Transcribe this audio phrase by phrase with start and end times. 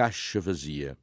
[0.00, 0.96] Caixa vazia.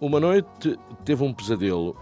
[0.00, 1.96] Uma noite teve um pesadelo.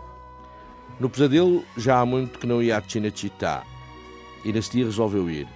[1.01, 3.65] No pesadelo já há muito que não ia a Cinecittà
[4.45, 5.49] e nesse dia resolveu ir.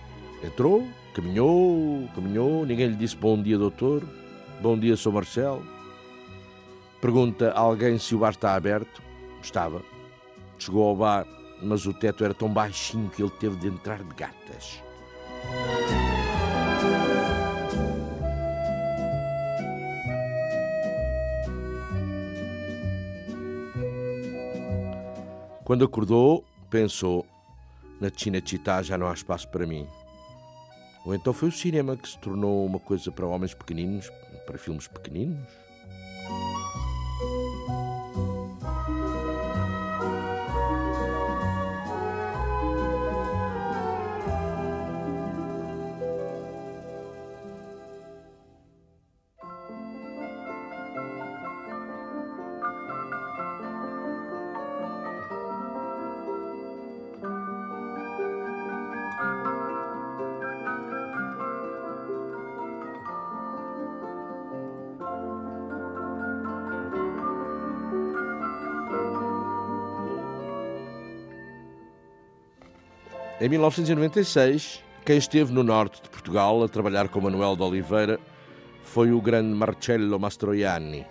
[0.42, 4.02] Entrou, caminhou, caminhou, ninguém lhe disse bom dia, doutor,
[4.62, 5.62] bom dia, sou Marcelo.
[6.98, 9.02] Pergunta a alguém se o bar está aberto.
[9.42, 9.82] Estava.
[10.58, 11.26] Chegou ao bar,
[11.62, 14.82] mas o teto era tão baixinho que ele teve de entrar de gatas.
[25.70, 27.24] Quando acordou, pensou:
[28.00, 29.86] na Cinecittà já não há espaço para mim.
[31.06, 34.10] Ou então foi o cinema que se tornou uma coisa para homens pequeninos,
[34.48, 35.48] para filmes pequeninos?
[73.42, 78.20] Em 1996, quem esteve no norte de Portugal a trabalhar com Manuel de Oliveira
[78.82, 81.06] foi o grande Marcello Mastroianni.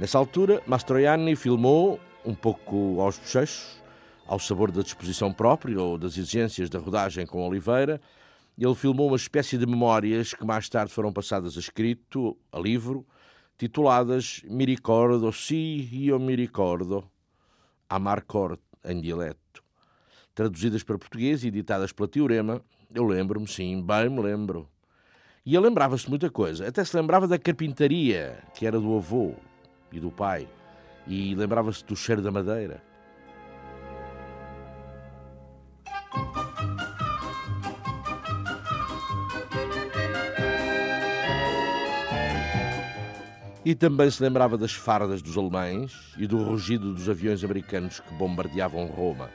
[0.00, 3.80] Nessa altura, Mastroianni filmou, um pouco aos bochechos,
[4.26, 8.00] ao sabor da disposição própria ou das exigências da rodagem com Oliveira,
[8.58, 13.06] ele filmou uma espécie de memórias que mais tarde foram passadas a escrito, a livro,
[13.56, 17.08] tituladas Mi ricordo, sì, io mi ricordo,
[17.88, 19.67] Amarcord, em dialeto
[20.38, 22.62] traduzidas para português e editadas pela Teorema.
[22.94, 24.68] Eu lembro-me, sim, bem me lembro.
[25.44, 26.68] E ele lembrava-se de muita coisa.
[26.68, 29.34] Até se lembrava da carpintaria, que era do avô
[29.90, 30.46] e do pai.
[31.08, 32.80] E lembrava-se do cheiro da madeira.
[43.64, 48.14] E também se lembrava das fardas dos alemães e do rugido dos aviões americanos que
[48.14, 49.28] bombardeavam Roma.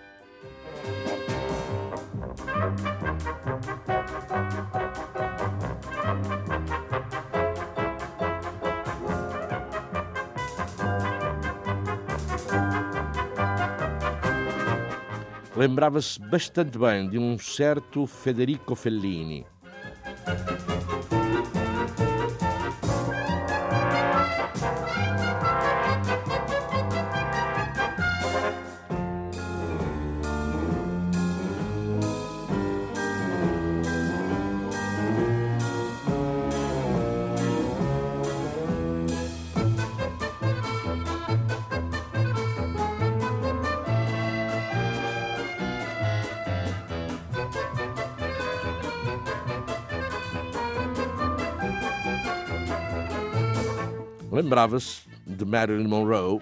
[15.63, 19.45] Lembrava-se bastante bem de um certo Federico Fellini.
[54.53, 56.39] Lembrava-se de Marilyn Monroe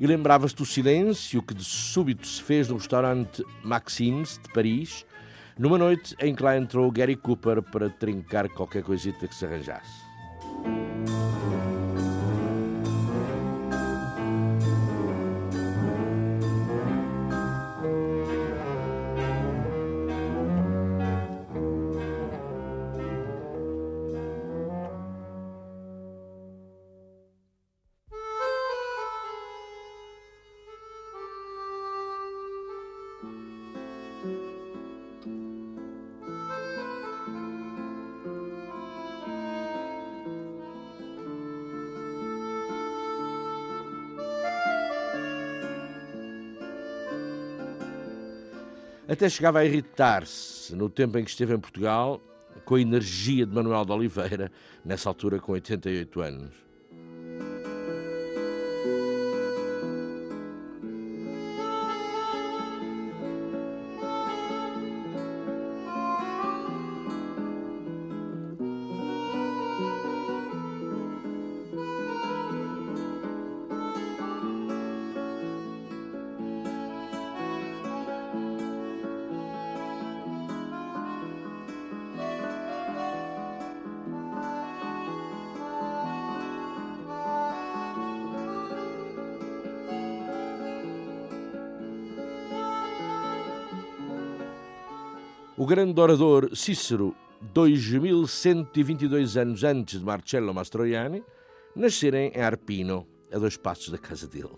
[0.00, 5.04] e lembrava-se do silêncio que de súbito se fez no restaurante Maxine's de Paris,
[5.58, 10.05] numa noite em que lá entrou Gary Cooper para trincar qualquer coisita que se arranjasse.
[49.08, 52.20] Até chegava a irritar-se no tempo em que esteve em Portugal
[52.64, 54.50] com a energia de Manuel de Oliveira,
[54.84, 56.65] nessa altura com 88 anos.
[95.66, 97.12] O grande orador Cícero,
[97.52, 101.24] 2122 anos antes de Marcello Mastroianni,
[101.74, 104.56] nascera em Arpino, a dois passos da casa dele.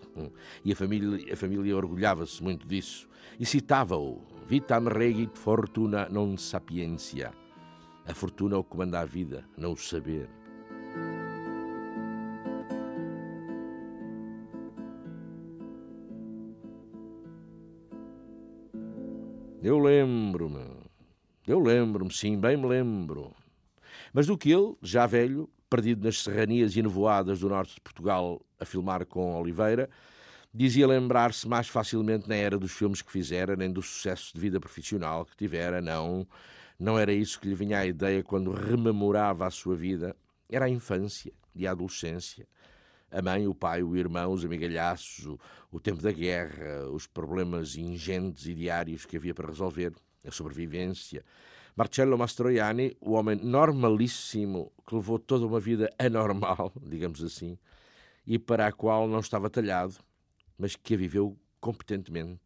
[0.63, 3.09] E a família, a família orgulhava-se muito disso
[3.41, 7.33] e citava-o: Vitam regit fortuna non sapientia.
[8.07, 10.29] A fortuna é o que a vida, não o saber.
[19.63, 20.78] Eu lembro-me
[21.49, 23.35] eu lembro-me, sim, bem me lembro.
[24.13, 28.41] Mas do que ele, já velho, perdido nas serranias e nevoadas do norte de Portugal
[28.59, 29.89] a filmar com Oliveira,
[30.53, 34.59] dizia lembrar-se mais facilmente na era dos filmes que fizera, nem do sucesso de vida
[34.59, 36.27] profissional que tivera, não.
[36.79, 40.17] Não era isso que lhe vinha à ideia quando rememorava a sua vida.
[40.49, 42.47] Era a infância e a adolescência.
[43.11, 45.39] A mãe, o pai, o irmão, os amigalhaços, o,
[45.73, 49.93] o tempo da guerra, os problemas ingentes e diários que havia para resolver
[50.25, 51.25] a sobrevivência.
[51.77, 57.57] Marcello Mastroianni, o homem normalíssimo que levou toda uma vida anormal, digamos assim,
[58.27, 59.95] e para a qual não estava talhado,
[60.59, 62.41] mas que a viveu competentemente.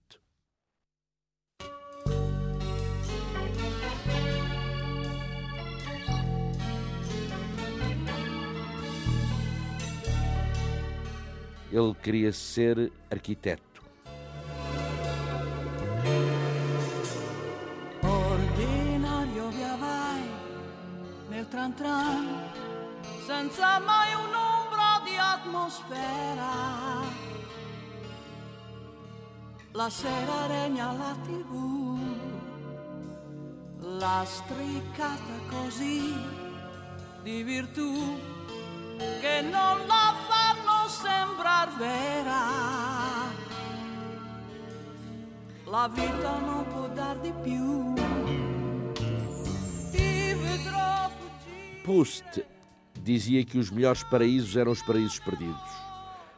[11.72, 13.72] Ele queria ser arquiteto
[21.52, 22.26] tran tran,
[23.26, 26.52] senza mai un'ombra di atmosfera.
[29.72, 31.50] La sera regna la tv,
[34.00, 36.14] la striccata così
[37.22, 38.18] di virtù
[39.20, 42.42] che non la fanno sembrar vera.
[45.64, 48.51] La vita non può dar di più.
[51.82, 52.44] Proust
[53.02, 55.82] dizia que os melhores paraísos eram os paraísos perdidos.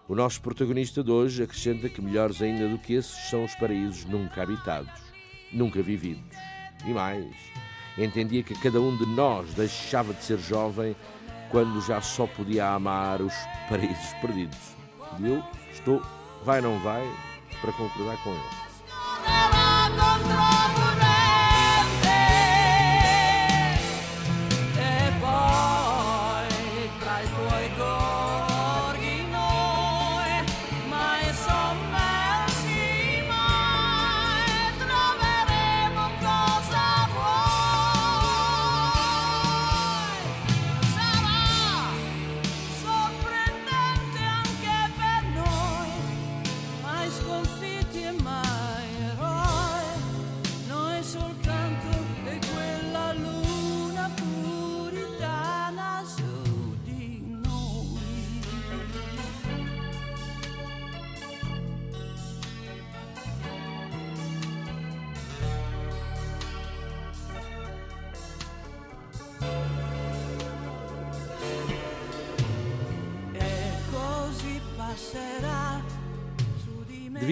[0.08, 4.06] O nosso protagonista de hoje acrescenta que melhores ainda do que esses são os paraísos
[4.06, 4.92] nunca habitados,
[5.52, 6.36] nunca vividos.
[6.86, 7.26] E mais,
[7.98, 10.96] entendia que cada um de nós deixava de ser jovem
[11.50, 13.34] quando já só podia amar os
[13.68, 14.74] paraísos perdidos.
[15.20, 16.02] E eu estou,
[16.42, 17.06] vai não vai,
[17.60, 18.64] para concordar com ele.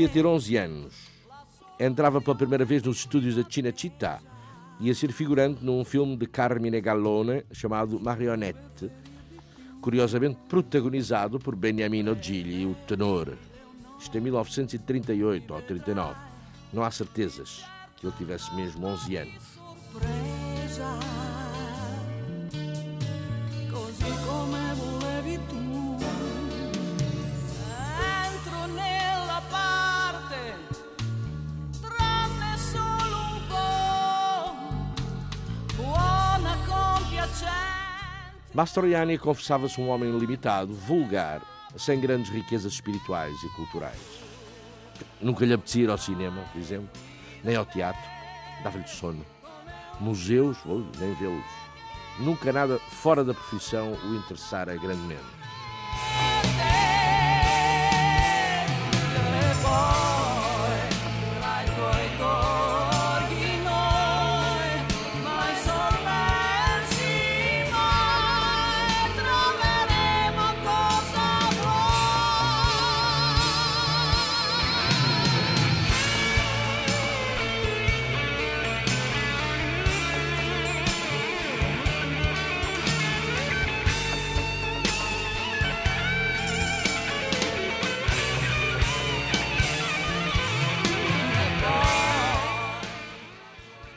[0.02, 0.94] Devia ter 11 anos.
[1.78, 4.20] Entrava pela primeira vez nos estúdios da Cinecittà
[4.80, 8.90] ia ser figurante num filme de Carmine Gallone chamado Marionette,
[9.80, 13.38] curiosamente protagonizado por Beniamino Gigli, o tenor.
[14.00, 16.16] Isto em 1938 ou 39.
[16.72, 17.64] Não há certezas
[17.96, 19.60] que ele tivesse mesmo 11 anos.
[38.54, 41.40] Mastroianni confessava-se um homem limitado, vulgar,
[41.74, 43.98] sem grandes riquezas espirituais e culturais.
[45.22, 46.90] Nunca lhe apetecia ir ao cinema, por exemplo,
[47.42, 48.02] nem ao teatro,
[48.62, 49.24] dava-lhe sono.
[49.98, 50.58] Museus,
[50.98, 51.44] nem vê-los.
[52.20, 55.24] Nunca nada fora da profissão o interessara grandemente.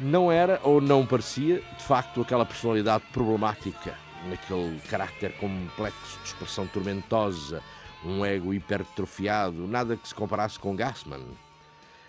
[0.05, 3.97] Não era ou não parecia, de facto, aquela personalidade problemática,
[4.29, 7.63] naquele caráter complexo de expressão tormentosa,
[8.05, 11.25] um ego hipertrofiado, nada que se comparasse com Gassman.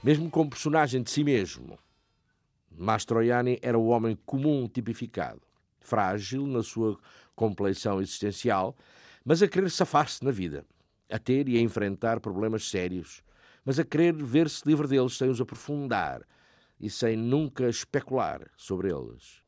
[0.04, 1.78] Mesmo como personagem de si mesmo,
[2.70, 5.40] Mastroianni era o homem comum tipificado,
[5.80, 6.98] frágil na sua
[7.34, 8.76] compleição existencial,
[9.24, 10.66] mas a querer safar-se na vida,
[11.10, 13.22] a ter e a enfrentar problemas sérios,
[13.64, 16.20] mas a querer ver-se livre deles sem os aprofundar,
[16.78, 19.42] e sem nunca especular sobre eles.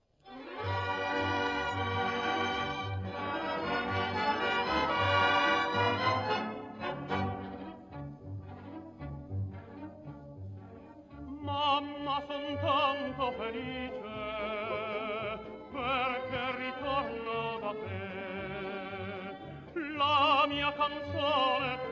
[11.43, 14.19] Mamma, son tanto felice
[15.73, 18.09] perché ritorno da te.
[19.97, 21.88] La mia canzone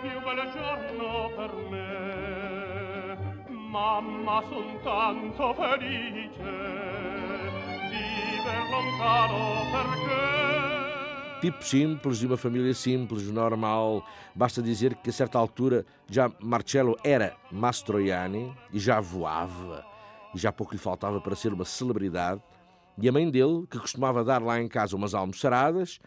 [0.00, 3.16] più bel giorno per me.
[3.48, 6.54] Mamma, son tanto felice
[7.90, 10.46] viver lontano perché
[11.40, 14.02] Tipo simples, de uma família simples, normal.
[14.34, 19.84] Basta dizer que a certa altura já Marcello era Mastroianni e já voava
[20.34, 22.40] e já pouco lhe faltava para ser uma celebridade.
[22.98, 25.98] E a mãe dele, que costumava dar lá em casa umas almoçaradas,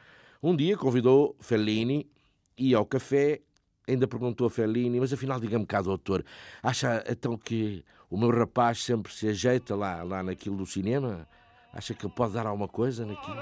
[0.41, 2.09] um dia convidou Fellini
[2.57, 3.41] e ao café
[3.89, 6.23] ainda perguntou a Fellini, mas afinal diga-me cá, doutor,
[6.61, 11.27] acha então que o meu rapaz sempre se ajeita lá, lá naquilo do cinema?
[11.73, 13.37] Acha que ele pode dar alguma coisa naquilo?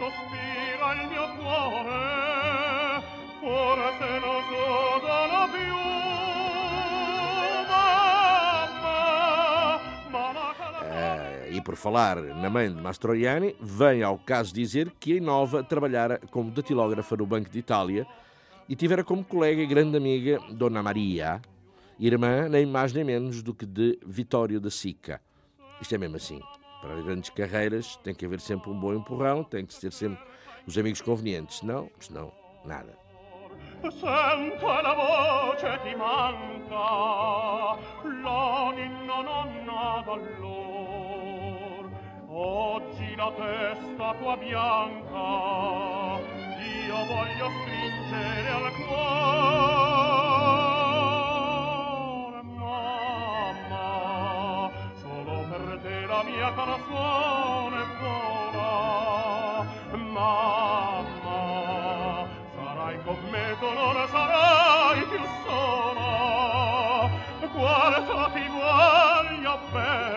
[0.00, 3.02] Sospira il mio cuore
[3.38, 4.42] forse non
[5.02, 5.89] sono più
[11.64, 16.50] Por falar na mãe de Mastroianni, vem ao caso dizer que em Nova trabalhara como
[16.50, 18.06] datilógrafa no Banco de Itália
[18.68, 21.40] e tivera como colega e grande amiga Dona Maria,
[21.98, 25.20] irmã nem mais nem menos do que de Vitório da Sica.
[25.80, 26.40] Isto é mesmo assim.
[26.80, 30.18] Para grandes carreiras tem que haver sempre um bom empurrão, tem que ter sempre
[30.66, 32.32] os amigos convenientes, senão, senão
[32.64, 32.96] nada.
[33.82, 37.76] Sento la voce ti manca,
[38.22, 40.04] la ninna nonna
[42.42, 45.18] oggi la testa tua bianca
[46.86, 49.20] io voglio stringere al cuore
[52.56, 53.88] mamma.
[54.94, 58.68] Solo per te la mia canzone buona
[60.12, 61.40] mamma.
[62.56, 67.10] Sarai con me tu non sarai più sola
[67.52, 70.09] quanto ti voglio bene.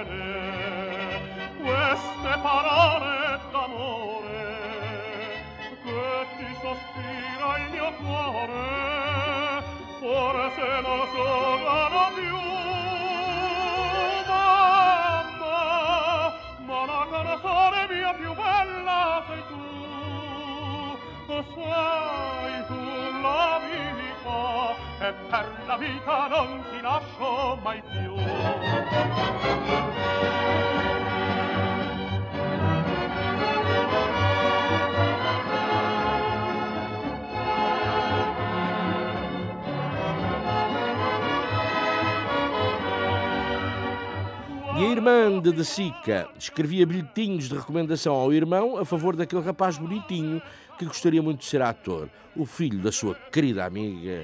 [45.13, 50.41] Irmã de Sica escrevia bilhetinhos de recomendação ao irmão a favor daquele rapaz bonitinho
[50.77, 54.23] que gostaria muito de ser ator, o filho da sua querida amiga.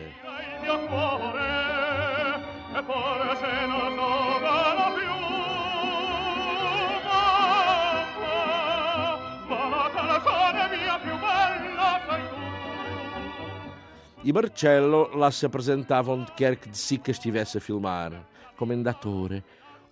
[14.24, 18.12] E Marcello lá se apresentava onde quer que De Sica estivesse a filmar,
[18.58, 19.44] comendatore,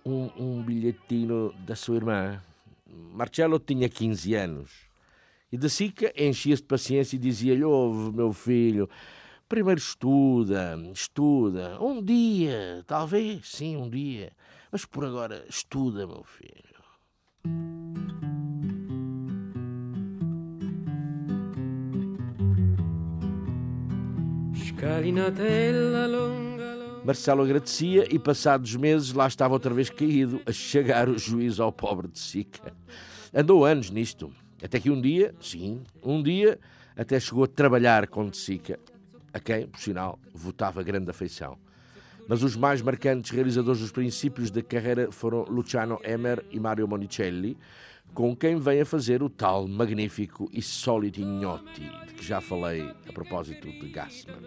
[0.04, 2.42] um, um bilhetinho da sua irmã.
[2.86, 4.70] Marcello tinha 15 anos.
[5.50, 8.88] E De Sica enchia-se de paciência e dizia-lhe: Ouve, meu filho,
[9.48, 11.78] primeiro estuda, estuda.
[11.80, 14.32] Um dia, talvez, sim, um dia.
[14.70, 16.68] Mas por agora, estuda, meu filho.
[24.78, 26.47] Carinatella longa, longa.
[27.04, 31.72] Marcelo agradecia e, passados meses, lá estava outra vez caído, a chegar o juízo ao
[31.72, 32.72] pobre de Sica.
[33.34, 36.58] Andou anos nisto, até que um dia, sim, um dia,
[36.96, 38.78] até chegou a trabalhar com de Sica,
[39.32, 41.56] a quem, por sinal, votava grande afeição.
[42.28, 47.56] Mas os mais marcantes realizadores dos princípios da carreira foram Luciano Emer e Mario Monicelli,
[48.12, 52.82] com quem vem a fazer o tal magnífico e sólido Ignotti, de que já falei
[53.08, 54.42] a propósito de Gassman.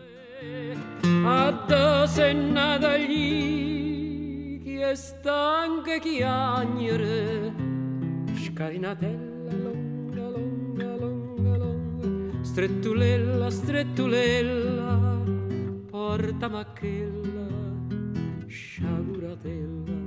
[8.34, 15.22] Scarinatella longa longa longa longa strettulella strettulella
[15.90, 17.48] porta macchella
[18.48, 20.00] sciaguratella.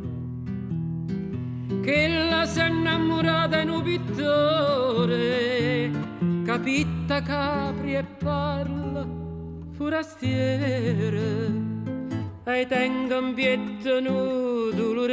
[1.80, 5.90] Che la s'è innamorata in un pittore
[6.44, 9.23] capitta capri e parla
[9.76, 11.52] forastiere
[12.46, 15.06] e tengo un pietto nudo lo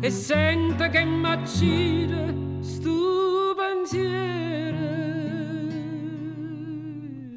[0.00, 4.76] e sento che m'accide stu pensiero.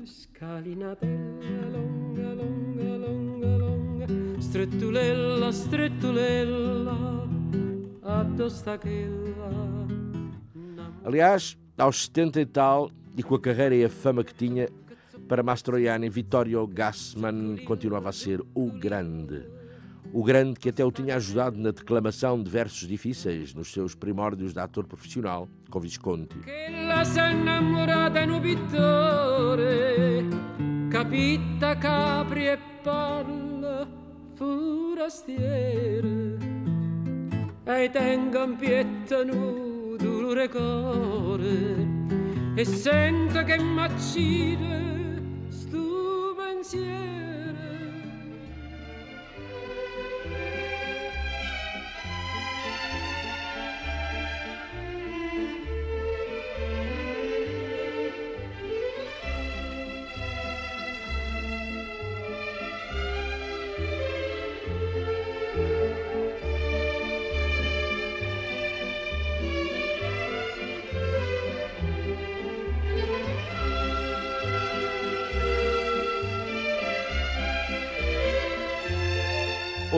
[0.06, 4.06] Scalinatella longa longa longa longa.
[4.40, 7.28] Strettulella strettulella
[8.02, 8.78] addosta
[11.04, 14.70] Aliás, aos 70 e tal, e com a carreira e a fama que tinha,
[15.32, 19.48] para Mastroianni, Vittorio Gassman continuava a ser o grande.
[20.12, 24.52] O grande que até o tinha ajudado na declamação de versos difíceis nos seus primórdios
[24.54, 26.36] de ator profissional, com Visconti.
[42.54, 45.01] e sento che m'accide
[46.72, 47.11] stu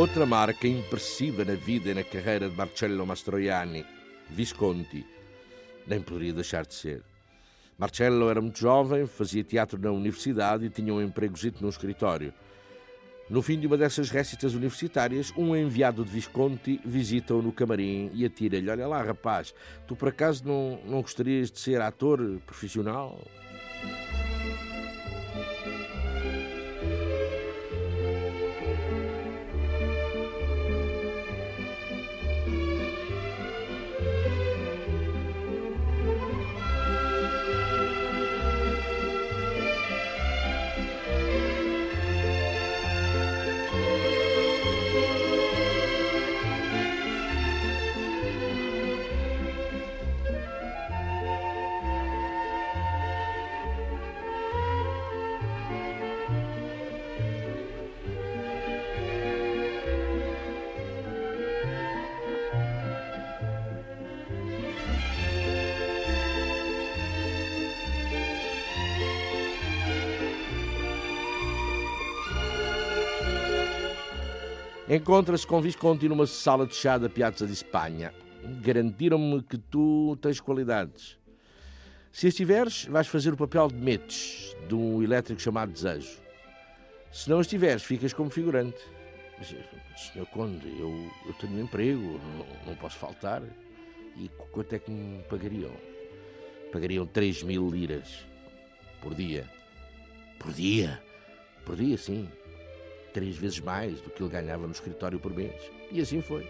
[0.04, 3.86] Outra marca impressiva na vida e na carreira de Marcello Mastroianni,
[4.30, 5.08] Visconti,
[5.88, 7.02] nem poderia deixar de ser.
[7.78, 12.34] Marcello era muito jovem, fazia teatro na universidade e tinha um empregozito num escritório.
[13.30, 18.26] No fim de uma dessas récitas universitárias, um enviado de Visconti visita-o no camarim e
[18.26, 19.56] atira-lhe: Olha lá, rapaz,
[19.88, 23.26] tu por acaso não, não gostarias de ser ator profissional?
[75.04, 78.14] Encontra-se com Visconti numa sala de chá da Piazza di Spagna.
[78.62, 81.20] Garantiram-me que tu tens qualidades.
[82.10, 86.22] Se as tiveres, vais fazer o papel de Metes, de um elétrico chamado Desejo.
[87.12, 88.80] Se não as tiveres, ficas como figurante.
[89.98, 93.44] Senhor Conde, eu, eu tenho um emprego, não, não posso faltar.
[94.16, 95.74] E quanto é que me pagariam?
[96.72, 98.26] Pagariam 3 mil liras
[99.02, 99.50] por dia.
[100.40, 101.04] Por dia?
[101.66, 102.30] Por dia, sim.
[103.14, 105.54] Três vezes mais do que ele ganhava no escritório por mês.
[105.92, 106.48] E assim foi.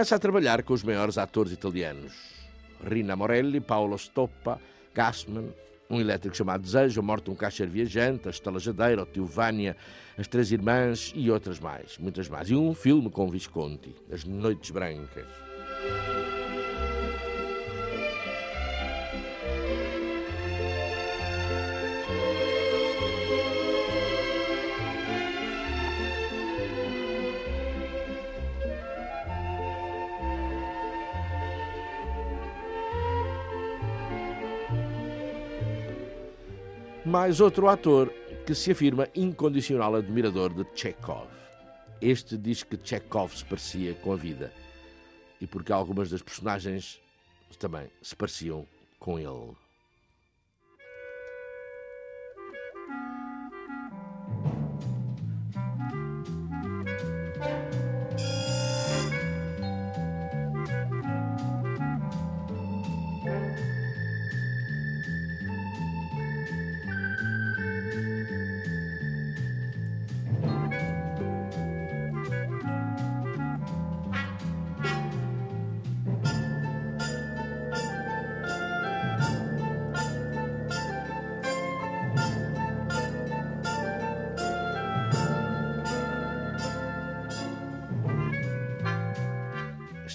[0.00, 2.14] Começa a trabalhar com os maiores atores italianos.
[2.82, 4.58] Rina Morelli, Paolo Stoppa,
[4.94, 5.52] Gassman,
[5.90, 9.76] um elétrico chamado Desejo, a morte de um caixeiro viajante, a Estalajadeira, o tio Vânia,
[10.16, 12.48] as Três Irmãs e outras mais, muitas mais.
[12.48, 15.26] E um filme com Visconti, As Noites Brancas.
[37.10, 38.08] Mais outro ator
[38.46, 41.26] que se afirma incondicional admirador de Chekhov.
[42.00, 44.52] Este diz que Chekhov se parecia com a vida
[45.40, 47.00] e porque algumas das personagens
[47.58, 48.64] também se pareciam
[49.00, 49.56] com ele.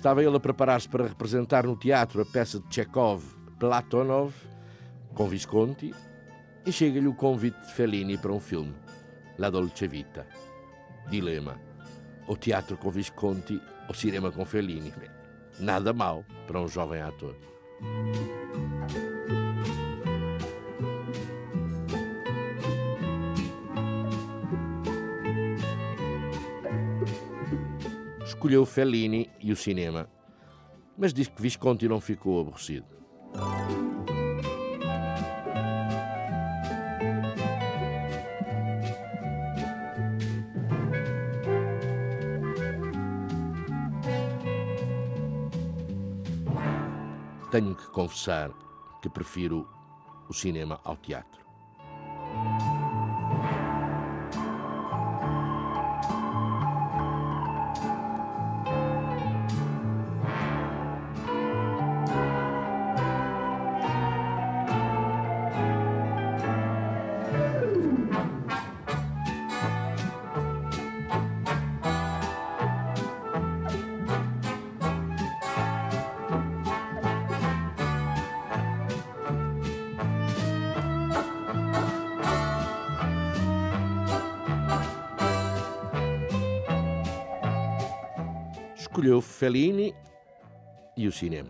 [0.06, 3.24] Estava ele a preparar-se para representar no teatro a peça de Chekhov
[3.58, 4.36] Platonov,
[5.16, 5.96] com Visconti,
[6.64, 8.76] e chega-lhe o convite de Fellini para um filme,
[9.36, 10.28] La Dolce Vita.
[11.10, 11.60] Dilema:
[12.28, 14.94] o teatro com Visconti ou cinema com Fellini?
[15.60, 17.36] Nada mal para um jovem ator.
[28.46, 30.08] Escolheu Fellini e o cinema,
[30.96, 32.86] mas diz que Visconti não ficou aborrecido.
[47.50, 48.52] Tenho que confessar
[49.02, 49.68] que prefiro
[50.30, 51.45] o cinema ao teatro.
[88.96, 89.94] Escolheu Fellini
[90.96, 91.50] e o cinema.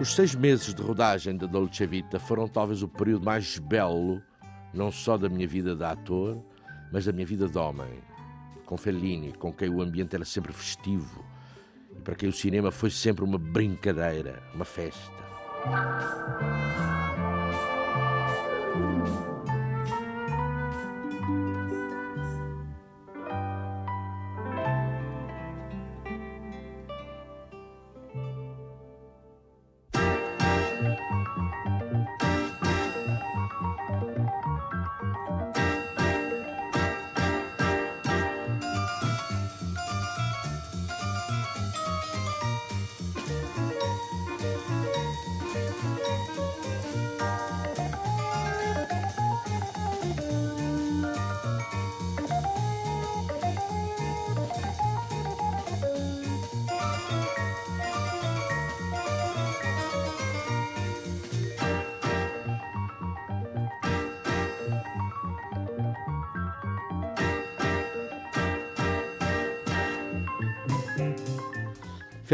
[0.00, 4.22] Os seis meses de rodagem da Dolce Vita foram talvez o período mais belo,
[4.72, 6.42] não só da minha vida de ator,
[6.90, 8.02] mas da minha vida de homem.
[8.64, 11.22] Com Fellini, com quem o ambiente era sempre festivo
[11.94, 15.23] e para quem o cinema foi sempre uma brincadeira, uma festa.
[15.66, 17.33] Música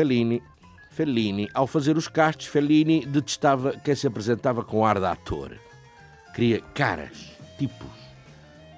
[0.01, 0.43] Fellini,
[0.89, 5.59] Fellini, ao fazer os castes, Fellini detestava quem se apresentava com ar de ator.
[6.35, 7.87] Queria caras, tipos.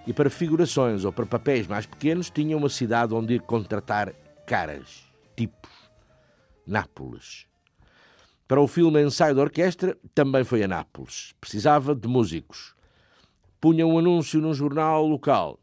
[0.04, 4.12] E para figurações ou para papéis mais pequenos, tinha uma cidade onde ir contratar
[4.44, 5.04] caras,
[5.36, 5.70] tipos.
[6.66, 7.46] Nápoles.
[8.48, 11.36] Para o filme Ensaio de Orquestra, também foi a Nápoles.
[11.40, 12.74] Precisava de músicos.
[13.60, 15.60] Punha um anúncio num jornal local.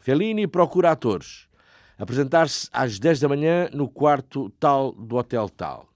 [0.00, 1.48] Fellini procura atores.
[2.00, 5.86] Apresentar-se às 10 da manhã no quarto tal do Hotel Tal.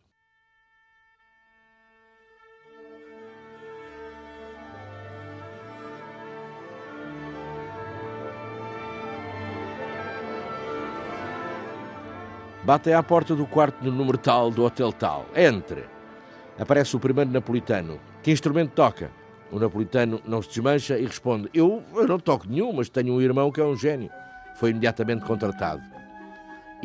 [12.62, 15.24] Batem à porta do quarto no número tal do Hotel Tal.
[15.34, 15.84] Entre.
[16.58, 17.98] Aparece o primeiro napolitano.
[18.22, 19.10] Que instrumento toca?
[19.50, 23.22] O napolitano não se desmancha e responde: eu, eu não toco nenhum, mas tenho um
[23.22, 24.10] irmão que é um gênio.
[24.56, 25.93] Foi imediatamente contratado.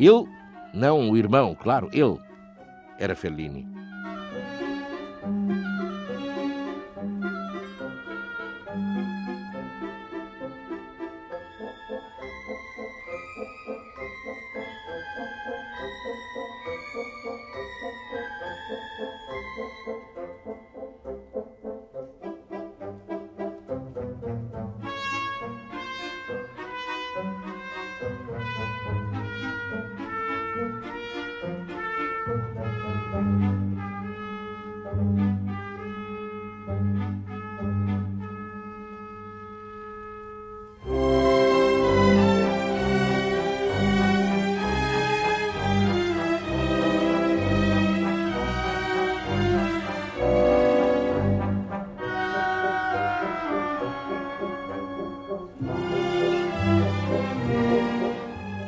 [0.00, 0.26] Ele,
[0.72, 2.18] não o irmão, claro, ele,
[2.98, 3.68] era Fellini.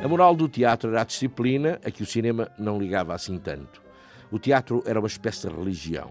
[0.08, 3.80] Moral do teatro era a disciplina a que o cinema não ligava assim tanto.
[4.32, 6.10] O teatro era uma espécie de religião.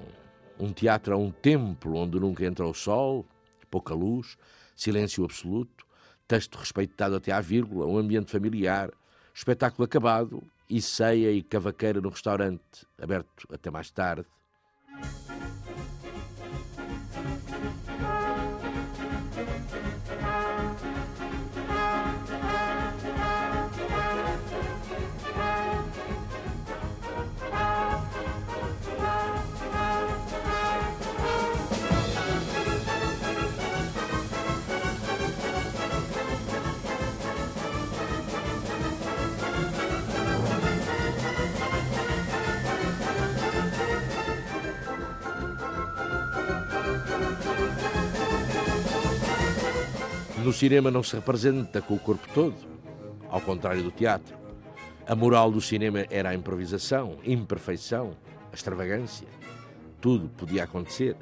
[0.57, 3.25] Um teatro é um templo onde nunca entra o sol,
[3.69, 4.37] pouca luz,
[4.75, 5.85] silêncio absoluto,
[6.27, 8.91] texto respeitado até à vírgula, um ambiente familiar,
[9.33, 14.27] espetáculo acabado e ceia e cavaqueira no restaurante, aberto até mais tarde.
[50.43, 52.55] No cinema não se representa com o corpo todo,
[53.29, 54.35] ao contrário do teatro.
[55.07, 58.17] A moral do cinema era a improvisação, a imperfeição,
[58.51, 59.27] a extravagância.
[59.99, 61.15] Tudo podia acontecer.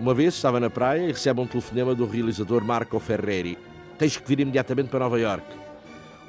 [0.00, 3.58] Uma vez estava na praia e recebe um telefonema do realizador Marco Ferreri.
[3.98, 5.44] Tens que vir imediatamente para Nova York.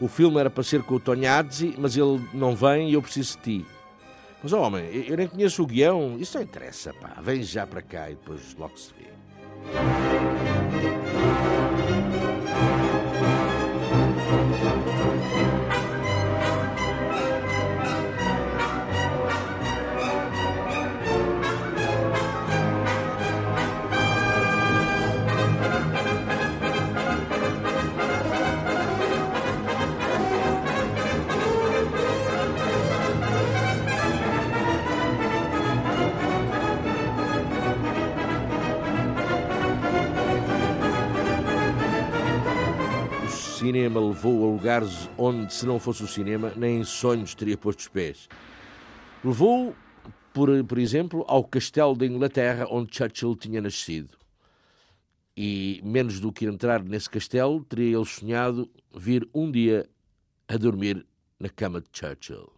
[0.01, 3.37] O filme era para ser com o Tognazzi, mas ele não vem e eu preciso
[3.37, 3.65] de ti.
[4.43, 6.17] Mas, oh, homem, eu nem conheço o guião.
[6.19, 7.15] Isso não interessa, pá.
[7.21, 9.10] Vem já para cá e depois logo se vê.
[43.71, 47.79] Cinema levou a lugares onde, se não fosse o cinema, nem em sonhos teria posto
[47.79, 48.27] os pés.
[49.23, 49.73] Levou,
[50.33, 54.17] por, por exemplo, ao castelo da Inglaterra onde Churchill tinha nascido.
[55.37, 59.89] E menos do que entrar nesse castelo, teria ele sonhado vir um dia
[60.49, 61.05] a dormir
[61.39, 62.51] na cama de Churchill.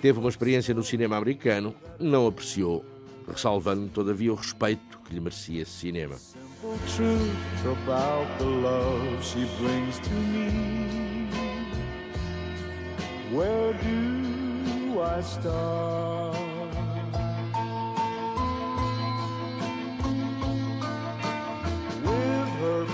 [0.00, 2.84] Teve uma experiência no cinema americano, não apreciou,
[3.28, 6.16] ressalvando todavia o respeito que lhe merecia esse cinema.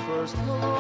[0.07, 0.76] First hello,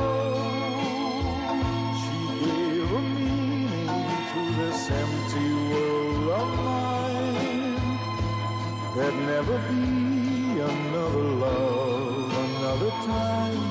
[9.25, 13.67] never be another love, another time.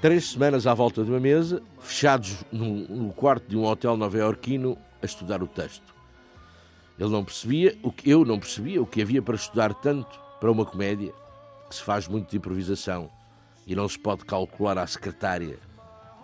[0.00, 4.78] Três semanas à volta de uma mesa, fechados no, no quarto de um hotel nova-iorquino
[5.02, 5.94] a estudar o texto.
[6.98, 10.50] Ele não percebia, o que eu não percebia, o que havia para estudar tanto para
[10.50, 11.12] uma comédia
[11.68, 13.10] que se faz muito de improvisação
[13.66, 15.58] e não se pode calcular à secretária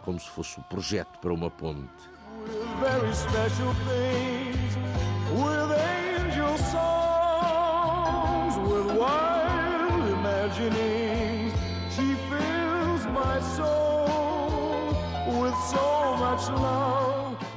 [0.04, 2.16] como se fosse o um projeto para uma ponte.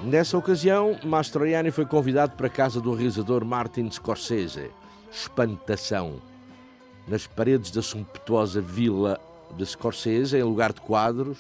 [0.03, 4.69] Nessa ocasião, Mastroianni foi convidado para a casa do realizador Martin Scorsese.
[5.09, 6.21] Espantação.
[7.07, 9.17] Nas paredes da sumptuosa vila
[9.55, 11.38] de Scorsese, em lugar de quadros,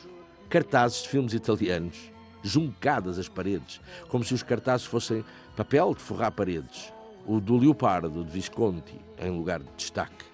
[0.49, 5.25] cartazes de filmes italianos, juncadas as paredes, como se os cartazes fossem
[5.57, 6.93] papel de forrar paredes.
[7.25, 10.25] O do Leopardo, de Visconti, em lugar de destaque.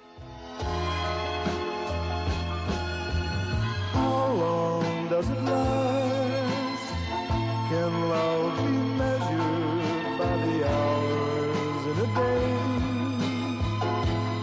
[7.75, 12.47] Can love be measured by the hours in a day?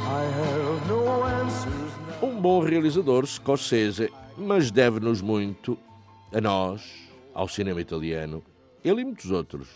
[0.05, 2.29] I have no answers now.
[2.29, 5.79] Um bom realizador, Scorsese, mas deve-nos muito,
[6.31, 6.83] a nós,
[7.33, 8.43] ao cinema italiano,
[8.85, 9.67] ele e muitos outros.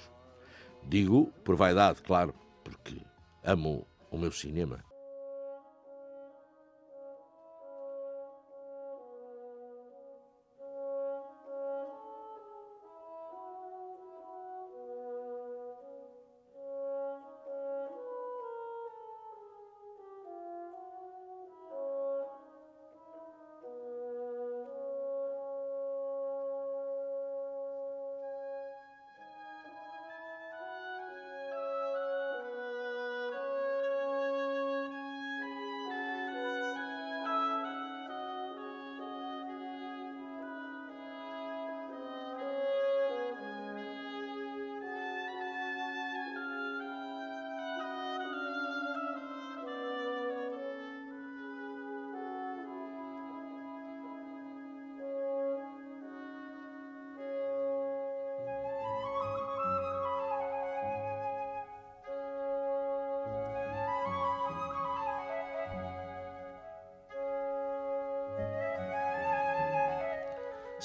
[0.87, 3.01] Digo por vaidade, claro, porque
[3.43, 4.85] amo o meu cinema.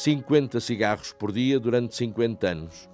[0.04, 2.90] Cinquenta cigarros por dia durante 50 anos.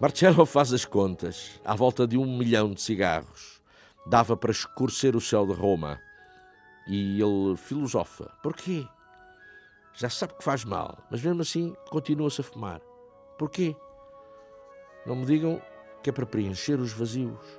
[0.00, 1.60] Marcello faz as contas.
[1.62, 3.60] À volta de um milhão de cigarros.
[4.06, 6.00] Dava para escurecer o céu de Roma.
[6.88, 8.32] E ele filosofa.
[8.42, 8.88] Porquê?
[9.92, 12.80] Já sabe que faz mal, mas mesmo assim continua-se a fumar.
[13.38, 13.76] Porquê?
[15.04, 15.60] Não me digam
[16.02, 17.57] que é para preencher os vazios.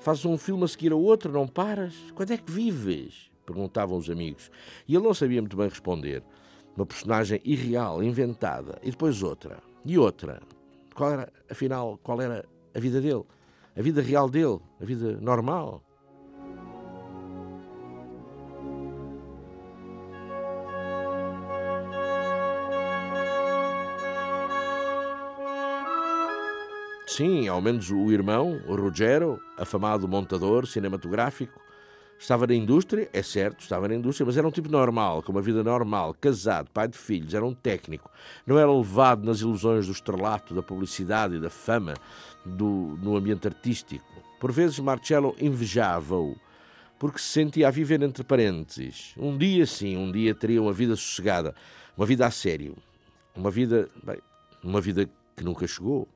[0.00, 1.94] Fazes um filme a seguir ao outro, não paras?
[2.14, 3.30] Quando é que vives?
[3.44, 4.50] Perguntavam os amigos.
[4.88, 6.22] E ele não sabia muito bem responder.
[6.74, 10.40] Uma personagem irreal, inventada, e depois outra, e outra.
[10.94, 13.24] Qual era, afinal, qual era a vida dele?
[13.76, 14.58] A vida real dele?
[14.80, 15.82] A vida normal?
[27.12, 31.60] Sim, ao menos o irmão, o Rogero, afamado montador cinematográfico,
[32.16, 35.42] Estava na indústria, é certo, estava na indústria, mas era um tipo normal, com uma
[35.42, 38.08] vida normal, casado, pai de filhos, era um técnico.
[38.46, 41.94] Não era levado nas ilusões do estrelato, da publicidade e da fama
[42.44, 44.04] do, no ambiente artístico.
[44.38, 46.36] Por vezes Marcello invejava-o,
[46.98, 49.14] porque se sentia a viver entre parênteses.
[49.16, 51.54] Um dia sim, um dia teria uma vida sossegada,
[51.96, 52.76] uma vida a sério.
[53.34, 54.18] Uma vida, bem,
[54.62, 56.06] uma vida que nunca chegou.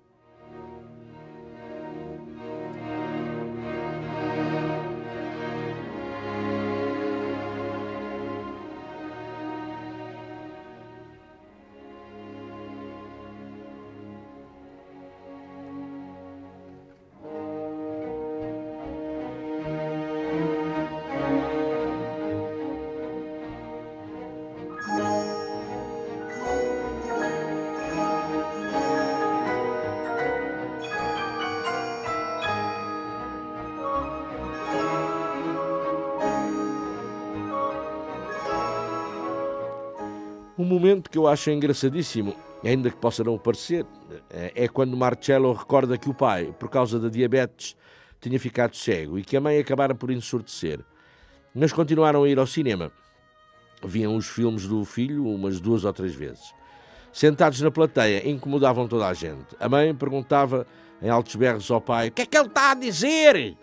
[40.56, 42.34] Um momento que eu acho engraçadíssimo,
[42.64, 43.84] ainda que possa não parecer,
[44.30, 47.76] é quando Marcello recorda que o pai, por causa da diabetes,
[48.20, 50.80] tinha ficado cego e que a mãe acabara por ensurdecer.
[51.52, 52.92] Mas continuaram a ir ao cinema.
[53.82, 56.54] Viam os filmes do filho umas duas ou três vezes.
[57.12, 59.56] Sentados na plateia, incomodavam toda a gente.
[59.60, 60.66] A mãe perguntava
[61.02, 63.56] em altos berros ao pai: O que é que ele está a dizer?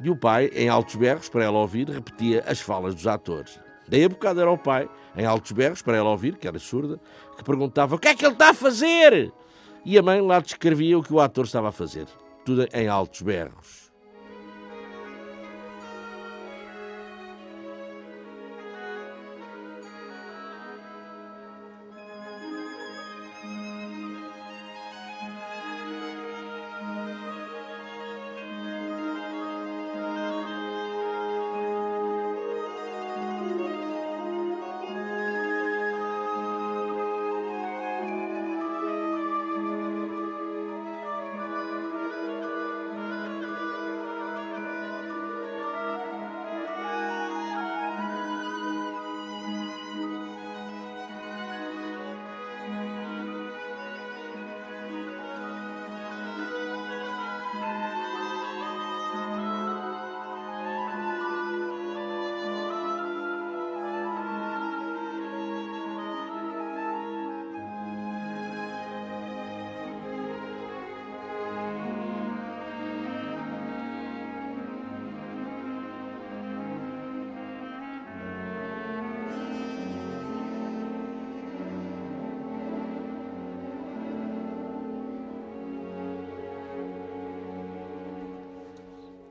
[0.00, 3.58] E o pai, em altos berros, para ela ouvir, repetia as falas dos atores.
[3.88, 7.00] Daí a bocado era o pai, em altos berros, para ela ouvir, que era surda,
[7.36, 9.32] que perguntava: O que é que ele está a fazer?
[9.84, 12.06] E a mãe lá descrevia o que o ator estava a fazer.
[12.44, 13.81] Tudo em altos berros.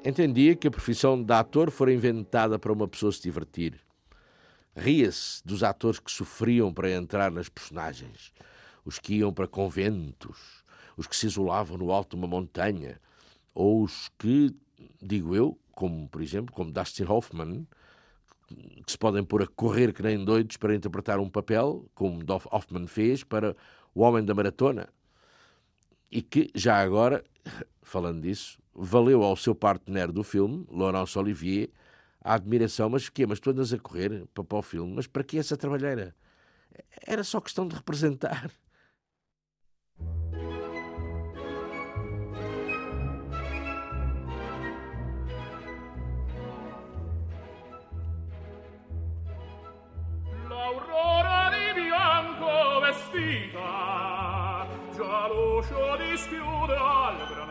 [0.04, 3.80] Entendia que a profissão de ator fora inventada para uma pessoa se divertir.
[4.76, 8.34] Ria-se dos atores que sofriam para entrar nas personagens,
[8.86, 10.64] os que iam para conventos,
[10.97, 12.99] os que se isolavam no alto de uma montanha,
[13.54, 14.56] ou os que,
[15.02, 17.68] digo eu, como por exemplo, como Dustin Hoffman,
[18.86, 22.20] que se podem pôr a correr que nem doidos para interpretar um papel, como
[22.52, 23.56] Hoffman fez para
[23.93, 24.89] O Homem da Maratona.
[26.10, 27.24] E que, já agora,
[27.82, 31.70] falando disso, valeu ao seu partner do filme, Laurence Olivier,
[32.24, 32.90] a admiração.
[32.90, 34.94] Mas que Mas tu andas a correr para, para o filme?
[34.96, 36.16] Mas para que essa trabalheira?
[37.06, 38.52] Era só questão de representar.
[50.50, 54.42] L'aurora di bianco vestita
[54.96, 57.51] già l'uscio dischiude al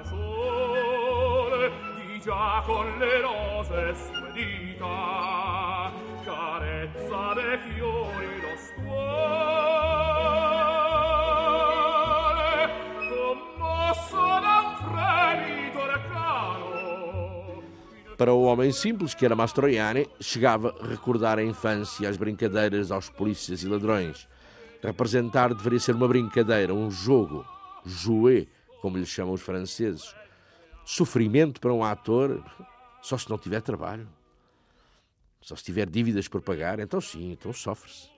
[2.23, 5.91] già con le rose sue dita
[6.23, 7.35] carezza
[7.67, 9.01] fiori lo stuole
[13.09, 15.79] commosso da un fremito
[18.17, 23.09] Para o homem simples, que era Mastroianni, chegava a recordar a infância, as brincadeiras aos
[23.09, 24.29] polícias e ladrões.
[24.83, 27.47] Representar deveria ser uma brincadeira, um jogo,
[27.83, 28.47] jouer,
[28.83, 30.20] como lhe chamam os franceses
[30.91, 32.43] sofrimento para um ator
[33.01, 34.09] só se não tiver trabalho.
[35.41, 38.11] Só se tiver dívidas por pagar, então sim, então sofre-se.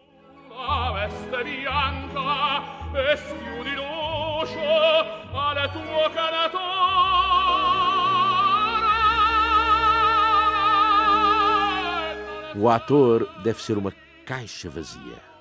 [12.56, 13.92] O ator deve ser uma
[14.24, 15.31] caixa vazia.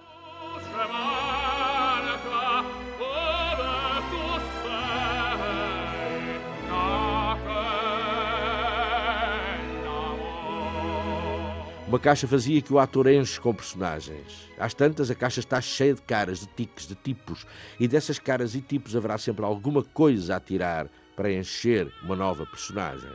[11.92, 14.50] Uma caixa vazia que o ator enche com personagens.
[14.58, 17.46] Às tantas, a caixa está cheia de caras, de tiques, de tipos,
[17.78, 20.88] e dessas caras e tipos haverá sempre alguma coisa a tirar
[21.18, 23.12] para encher uma nova personagem.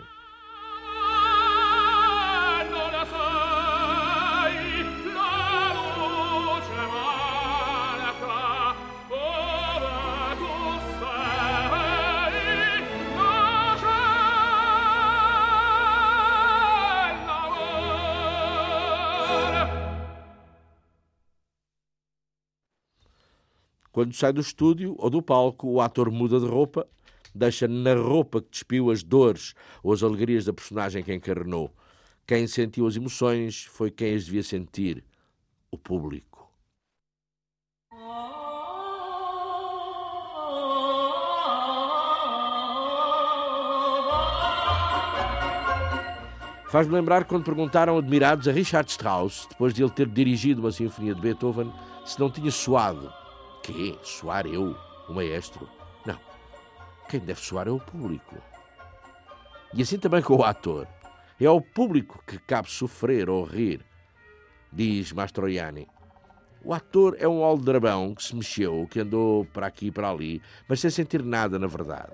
[23.96, 26.86] Quando sai do estúdio ou do palco, o ator muda de roupa,
[27.34, 31.74] deixa na roupa que despiu as dores ou as alegrias da personagem que encarnou.
[32.26, 35.02] Quem sentiu as emoções foi quem as devia sentir:
[35.70, 36.46] o público.
[46.68, 51.14] Faz-me lembrar quando perguntaram admirados a Richard Strauss, depois de ele ter dirigido uma sinfonia
[51.14, 51.72] de Beethoven,
[52.04, 53.10] se não tinha suado
[53.66, 53.98] Quê?
[54.00, 54.76] Soar eu,
[55.08, 55.68] o maestro?
[56.04, 56.20] Não.
[57.08, 58.36] Quem deve soar é o público.
[59.74, 60.86] E assim também com o ator.
[61.40, 63.84] É ao público que cabe sofrer ou rir,
[64.72, 65.88] diz Mastroianni.
[66.64, 70.40] O ator é um aldrabão que se mexeu, que andou para aqui e para ali,
[70.68, 72.12] mas sem sentir nada na verdade.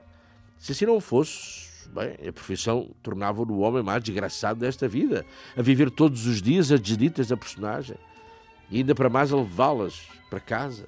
[0.59, 5.61] Se assim não fosse, bem, a profissão tornava-o o homem mais desgraçado desta vida, a
[5.61, 7.97] viver todos os dias as desditas da personagem,
[8.71, 10.87] e ainda para mais a levá-las para casa.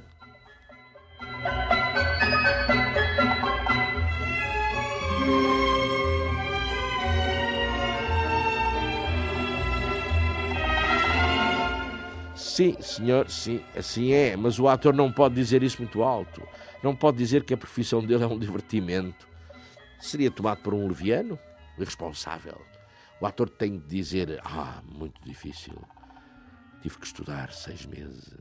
[12.54, 16.40] Sim, senhor, sim, assim é, mas o ator não pode dizer isso muito alto.
[16.84, 19.26] Não pode dizer que a profissão dele é um divertimento.
[19.98, 21.36] Seria tomado por um leviano,
[21.76, 22.60] irresponsável.
[23.20, 25.74] O ator tem de dizer: Ah, muito difícil.
[26.80, 28.34] Tive que estudar seis meses.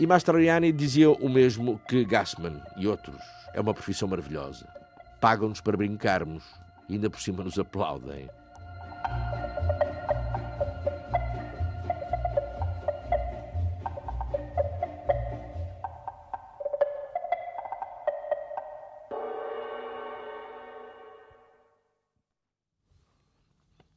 [0.00, 3.20] E Mastroianni dizia o mesmo que Gassman e outros.
[3.52, 4.66] É uma profissão maravilhosa.
[5.20, 6.42] Pagam-nos para brincarmos
[6.90, 8.28] e ainda por cima nos aplaudem.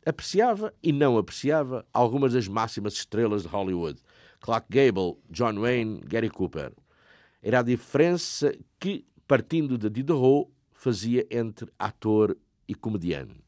[0.05, 3.99] Apreciava e não apreciava algumas das máximas estrelas de Hollywood.
[4.39, 6.73] Clark Gable, John Wayne, Gary Cooper.
[7.41, 12.37] Era a diferença que, partindo de Diderot, fazia entre ator
[12.67, 13.42] e comediante.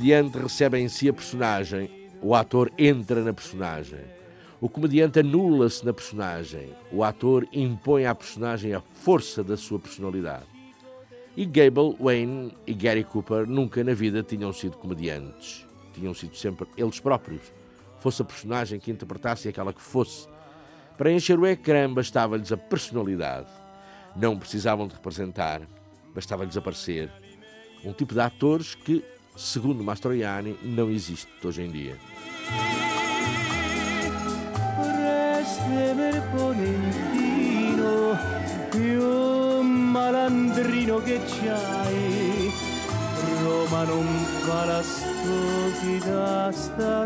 [0.00, 4.00] Comediante recebe em si a personagem, o ator entra na personagem.
[4.58, 10.46] O comediante anula-se na personagem, o ator impõe à personagem a força da sua personalidade.
[11.36, 15.66] E Gable, Wayne e Gary Cooper nunca na vida tinham sido comediantes.
[15.92, 17.52] Tinham sido sempre eles próprios.
[17.98, 20.26] Fosse a personagem que interpretasse aquela que fosse.
[20.96, 23.50] Para encher o ecrã bastava-lhes a personalidade.
[24.16, 25.60] Não precisavam de representar,
[26.14, 27.10] bastava-lhes aparecer.
[27.84, 29.04] Um tipo de atores que,
[29.36, 31.96] segundo Mastroianni, não existe hoje em dia.
[43.42, 44.06] Roma non
[44.44, 47.00] fa la stupida stasera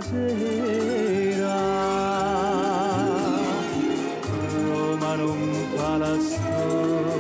[4.66, 7.13] Roma non fa la stupida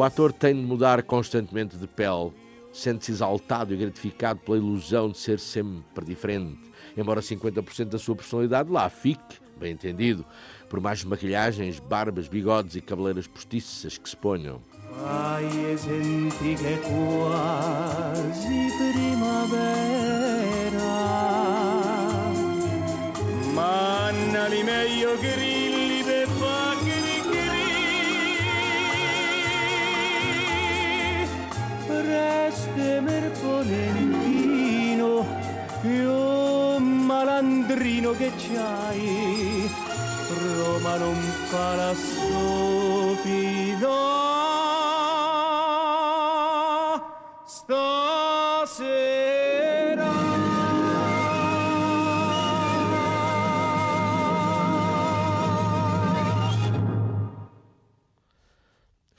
[0.00, 2.32] O ator tem de mudar constantemente de pele,
[2.72, 8.72] sente-se exaltado e gratificado pela ilusão de ser sempre diferente, embora 50% da sua personalidade
[8.72, 10.24] lá fique, bem entendido,
[10.70, 14.62] por mais maquilhagens, barbas, bigodes e cabeleiras postiças que se ponham.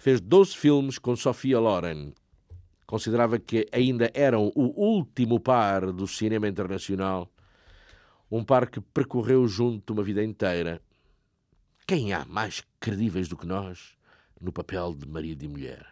[0.02, 2.12] Fez 12 filmes com Sofia Loren.
[2.88, 7.32] Considerava que ainda eram o último par do cinema internacional.
[8.32, 10.82] Um par que percorreu junto uma vida inteira.
[11.86, 13.96] Quem há mais credíveis do que nós
[14.42, 15.91] no papel de marido e mulher?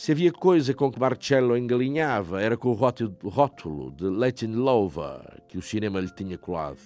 [0.00, 5.58] Se havia coisa com que Marcello engalinhava, era com o rótulo de Latin Lover que
[5.58, 6.78] o cinema lhe tinha colado.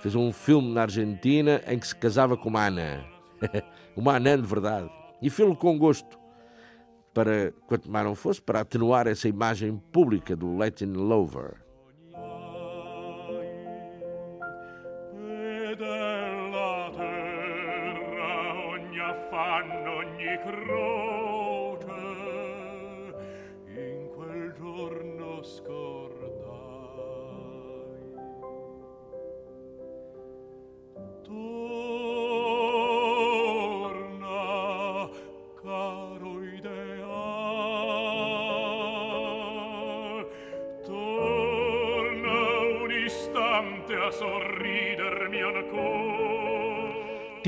[0.00, 3.04] Fez um filme na Argentina em que se casava com uma anã.
[3.96, 4.90] uma anã de verdade.
[5.22, 6.18] E fez-lo com gosto.
[7.14, 11.63] Para, quanto mais não fosse, para atenuar essa imagem pública do Latin Lover.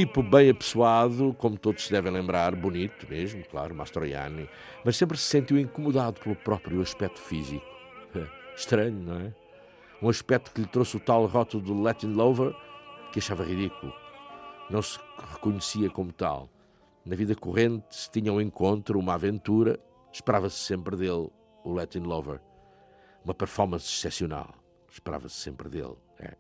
[0.07, 4.49] Tipo bem apessoado, como todos se devem lembrar, bonito mesmo, claro, Mastroianni,
[4.85, 7.67] mas sempre se sentiu incomodado pelo próprio aspecto físico.
[8.57, 9.35] Estranho, não é?
[10.01, 12.55] Um aspecto que lhe trouxe o tal rótulo do Latin Lover
[13.11, 13.93] que achava ridículo.
[14.71, 14.97] Não se
[15.33, 16.49] reconhecia como tal.
[17.05, 19.77] Na vida corrente, se tinha um encontro, uma aventura,
[20.13, 21.29] esperava-se sempre dele
[21.65, 22.41] o Latin Lover.
[23.25, 24.55] Uma performance excepcional.
[24.89, 25.97] Esperava-se sempre dele.
[26.21, 26.37] É.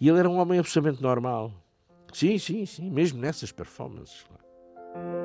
[0.00, 1.52] E ele era um homem absolutamente normal.
[2.12, 4.24] Sim, sim, sim, mesmo nessas performances.
[4.94, 5.19] Uma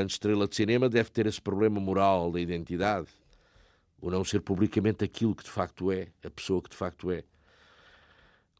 [0.00, 3.08] grande estrela de cinema deve ter esse problema moral da identidade.
[4.00, 7.22] O não ser publicamente aquilo que de facto é, a pessoa que de facto é.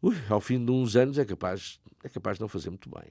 [0.03, 3.11] Ui, ao fim de uns anos é capaz, é capaz de não fazer muito bem.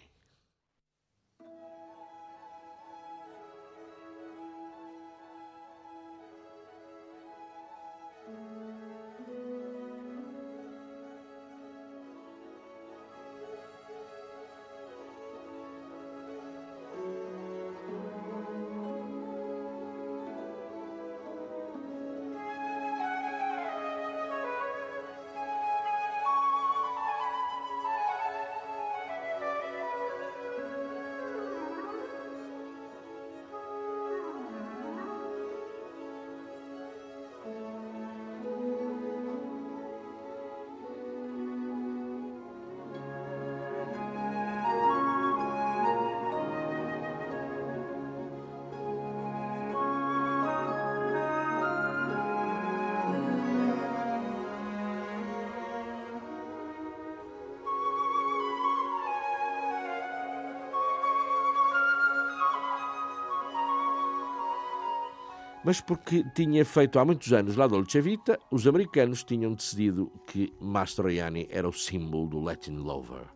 [65.70, 70.52] Mas porque tinha feito há muitos anos lá Dolce Vita, os americanos tinham decidido que
[70.60, 73.28] Mastroianni era o símbolo do Latin Lover.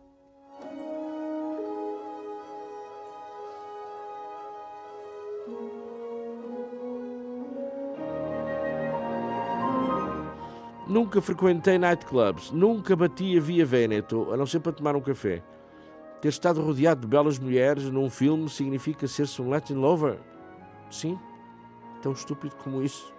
[10.88, 15.40] Nunca frequentei nightclubs, nunca bati a Via Veneto, a não ser para tomar um café.
[16.20, 20.18] Ter estado rodeado de belas mulheres num filme significa ser-se um Latin lover?
[20.90, 21.16] Sim,
[22.04, 23.12] tão estúpido como isso.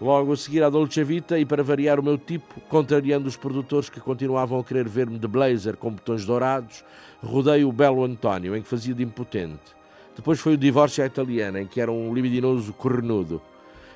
[0.00, 3.90] Logo a seguir à Dolce Vita e para variar o meu tipo, contrariando os produtores
[3.90, 6.82] que continuavam a querer ver-me de blazer com botões dourados,
[7.22, 9.78] rodei o Belo António, em que fazia de impotente.
[10.16, 13.42] Depois foi o Divórcio à Italiana, em que era um libidinoso cornudo.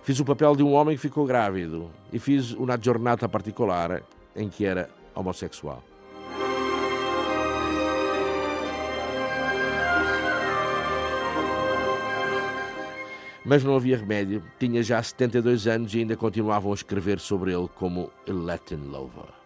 [0.05, 4.03] Fiz o papel de um homem que ficou grávido e fiz uma Giornata Particolare,
[4.37, 5.83] em que era homossexual.
[13.47, 14.43] Mas não havia remédio.
[14.59, 19.44] Tinha já 72 anos e ainda continuavam a escrever sobre ele como Latin Lover.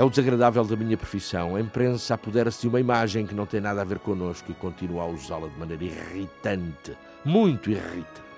[0.00, 1.56] É o desagradável da minha profissão.
[1.56, 5.02] A imprensa apodera-se de uma imagem que não tem nada a ver connosco e continua
[5.02, 8.29] a usá-la de maneira irritante, muito irritante.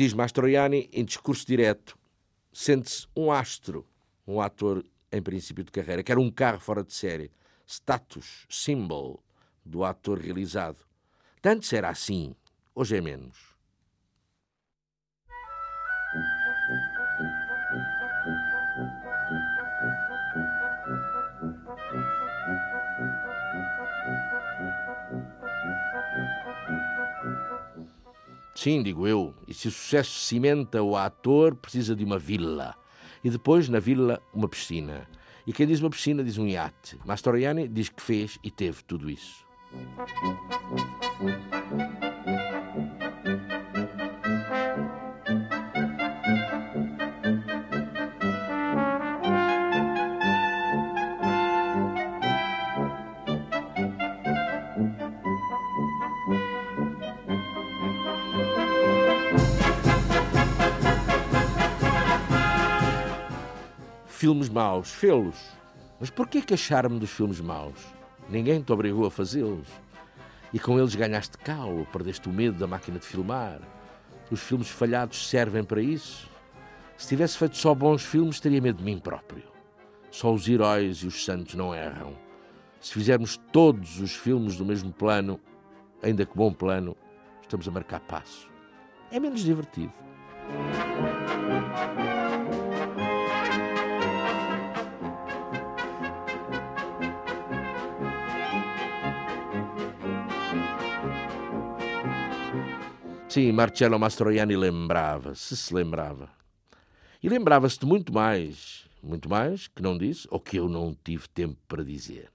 [0.00, 1.94] Diz Mastroianni em discurso direto:
[2.50, 3.86] sente-se um astro,
[4.26, 4.82] um ator
[5.12, 7.30] em princípio de carreira, quer um carro fora de série,
[7.66, 9.22] status, symbol
[9.62, 10.86] do ator realizado.
[11.42, 12.34] Tanto era assim,
[12.74, 13.49] hoje é menos.
[28.60, 29.32] Sim, digo eu.
[29.48, 32.76] E se o sucesso cimenta o ator, precisa de uma vila.
[33.24, 35.08] E depois, na vila, uma piscina.
[35.46, 36.98] E quem diz uma piscina diz um iate.
[37.06, 39.46] Mastroianni diz que fez e teve tudo isso.
[64.20, 65.34] Filmes maus, fê-los.
[65.98, 67.78] Mas porquê queixar-me dos filmes maus?
[68.28, 69.66] Ninguém te obrigou a fazê-los.
[70.52, 73.58] E com eles ganhaste calo, perdeste o medo da máquina de filmar.
[74.30, 76.28] Os filmes falhados servem para isso.
[76.98, 79.44] Se tivesse feito só bons filmes, teria medo de mim próprio.
[80.10, 82.12] Só os heróis e os santos não erram.
[82.78, 85.40] Se fizermos todos os filmes do mesmo plano,
[86.02, 86.94] ainda que bom plano,
[87.40, 88.50] estamos a marcar passo.
[89.10, 89.94] É menos divertido.
[103.30, 106.28] Sim, Marcello Mastroianni lembrava, se se lembrava.
[107.22, 111.28] E lembrava-se de muito mais, muito mais que não disse ou que eu não tive
[111.28, 112.28] tempo para dizer.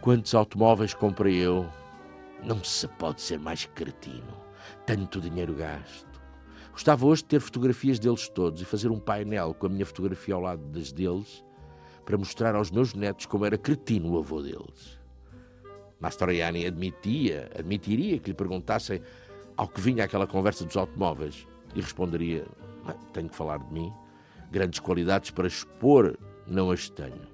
[0.00, 1.70] Quantos automóveis comprei eu?
[2.42, 4.36] Não se pode ser mais cretino.
[4.84, 6.09] Tanto dinheiro gasto.
[6.80, 10.34] Gostava hoje de ter fotografias deles todos e fazer um painel com a minha fotografia
[10.34, 11.44] ao lado das deles
[12.06, 14.98] para mostrar aos meus netos como era cretino o avô deles.
[16.00, 19.02] Mastroianni admitia, admitiria que lhe perguntassem
[19.58, 22.46] ao que vinha aquela conversa dos automóveis e responderia:
[23.12, 23.92] Tenho que falar de mim.
[24.50, 26.16] Grandes qualidades para expor
[26.46, 27.28] não as tenho.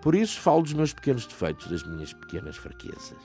[0.00, 3.20] Por isso falo dos meus pequenos defeitos, das minhas pequenas fraquezas.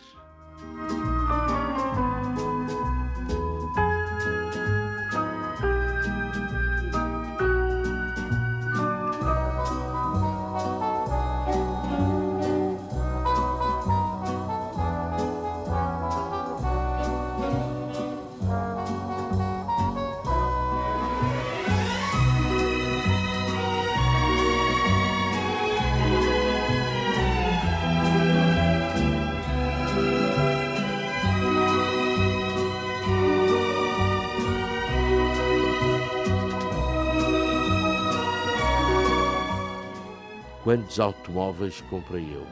[40.72, 42.48] Quantos automóveis comprei eu?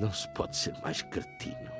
[0.00, 1.70] Não se pode ser mais cretino.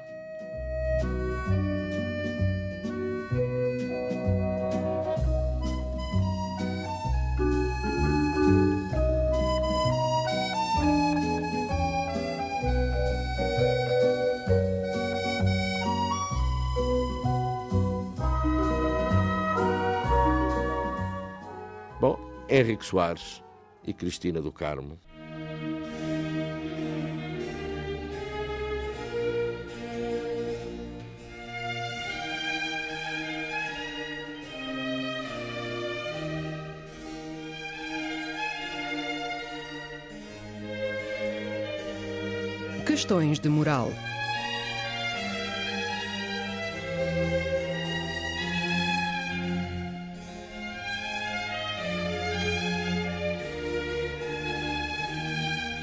[22.01, 22.17] Bom,
[22.49, 23.43] Henrique Soares
[23.89, 24.99] e Cristina do Carmo.
[42.87, 43.91] Questões de moral.